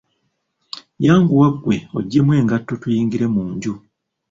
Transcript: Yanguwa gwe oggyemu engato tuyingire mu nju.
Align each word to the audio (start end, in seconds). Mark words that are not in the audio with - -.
Yanguwa 1.05 1.47
gwe 1.61 1.77
oggyemu 1.97 2.31
engato 2.39 2.71
tuyingire 2.81 3.25
mu 3.33 3.43
nju. 3.51 3.73